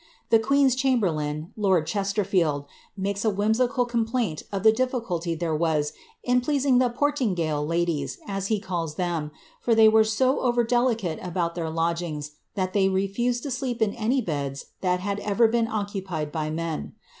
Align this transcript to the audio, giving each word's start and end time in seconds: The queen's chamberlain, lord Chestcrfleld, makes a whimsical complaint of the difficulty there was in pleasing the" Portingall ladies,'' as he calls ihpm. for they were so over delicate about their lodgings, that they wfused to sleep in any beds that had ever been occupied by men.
The 0.31 0.39
queen's 0.39 0.73
chamberlain, 0.73 1.53
lord 1.55 1.85
Chestcrfleld, 1.85 2.65
makes 2.97 3.23
a 3.23 3.29
whimsical 3.29 3.85
complaint 3.85 4.41
of 4.51 4.63
the 4.63 4.71
difficulty 4.71 5.35
there 5.35 5.55
was 5.55 5.93
in 6.23 6.41
pleasing 6.41 6.79
the" 6.79 6.89
Portingall 6.99 7.67
ladies,'' 7.67 8.17
as 8.25 8.47
he 8.47 8.59
calls 8.59 8.95
ihpm. 8.95 9.29
for 9.61 9.75
they 9.75 9.87
were 9.87 10.03
so 10.03 10.39
over 10.39 10.63
delicate 10.63 11.19
about 11.21 11.53
their 11.53 11.69
lodgings, 11.69 12.31
that 12.55 12.73
they 12.73 12.87
wfused 12.89 13.43
to 13.43 13.51
sleep 13.51 13.79
in 13.79 13.93
any 13.93 14.21
beds 14.23 14.71
that 14.81 15.01
had 15.01 15.19
ever 15.19 15.47
been 15.47 15.67
occupied 15.67 16.31
by 16.31 16.49
men. 16.49 16.93